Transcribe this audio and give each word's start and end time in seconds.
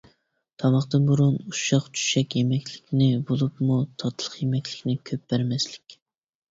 تاماقتىن 0.61 1.03
بۇرۇن 1.09 1.35
ئۇششاق-چۈششەك 1.41 2.39
يېمەكلىكنى، 2.39 3.11
بولۇپمۇ 3.29 3.79
تاتلىق 4.05 4.43
يېمەكلىكنى 4.43 4.99
كۆپ 5.13 5.31
بەرمەسلىك. 5.35 6.01